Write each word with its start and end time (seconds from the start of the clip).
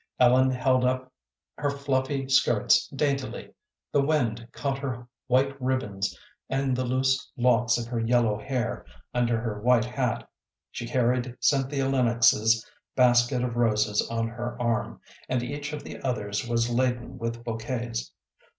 Ellen 0.19 0.49
held 0.49 0.83
up 0.83 1.11
her 1.59 1.69
fluffy 1.69 2.27
skirts 2.27 2.87
daintily, 2.87 3.53
the 3.91 4.01
wind 4.01 4.47
caught 4.51 4.79
her 4.79 5.07
white 5.27 5.55
ribbons 5.61 6.17
and 6.49 6.75
the 6.75 6.83
loose 6.85 7.31
locks 7.37 7.77
of 7.77 7.85
her 7.85 7.99
yellow 7.99 8.39
hair 8.39 8.83
under 9.13 9.39
her 9.39 9.61
white 9.61 9.85
hat. 9.85 10.27
She 10.71 10.87
carried 10.87 11.37
Cynthia 11.39 11.87
Lennox's 11.87 12.65
basket 12.95 13.43
of 13.43 13.55
roses 13.55 14.01
on 14.09 14.27
her 14.27 14.59
arm, 14.59 14.99
and 15.29 15.43
each 15.43 15.71
of 15.71 15.83
the 15.83 16.01
others 16.01 16.47
was 16.47 16.71
laden 16.71 17.19
with 17.19 17.43
bouquets. 17.43 18.11